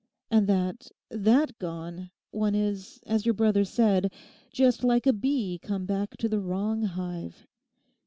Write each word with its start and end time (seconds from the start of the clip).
And 0.31 0.47
that 0.47 0.87
that 1.11 1.59
gone, 1.59 2.09
one 2.31 2.55
is, 2.55 2.99
as 3.05 3.23
your 3.23 3.35
brother 3.35 3.63
said, 3.63 4.11
just 4.51 4.83
like 4.83 5.05
a 5.05 5.13
bee 5.13 5.59
come 5.61 5.85
back 5.85 6.17
to 6.17 6.27
the 6.27 6.39
wrong 6.39 6.81
hive. 6.81 7.45